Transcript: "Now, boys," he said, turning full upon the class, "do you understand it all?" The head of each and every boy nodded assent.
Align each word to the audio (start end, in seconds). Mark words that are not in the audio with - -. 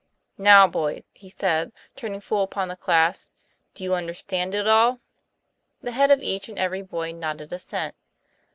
"Now, 0.55 0.65
boys," 0.67 1.03
he 1.13 1.29
said, 1.29 1.71
turning 1.95 2.21
full 2.21 2.41
upon 2.41 2.69
the 2.69 2.75
class, 2.75 3.29
"do 3.75 3.83
you 3.83 3.93
understand 3.93 4.55
it 4.55 4.67
all?" 4.67 4.99
The 5.83 5.91
head 5.91 6.09
of 6.09 6.23
each 6.23 6.49
and 6.49 6.57
every 6.57 6.81
boy 6.81 7.11
nodded 7.11 7.53
assent. 7.53 7.93